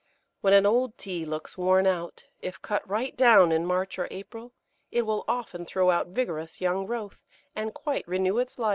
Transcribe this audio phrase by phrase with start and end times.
[0.39, 4.51] When an old Tea looks worn out, if cut right down in March or April
[4.89, 7.19] it will often throw out vigorous young growth,
[7.55, 8.69] and quite renew its life.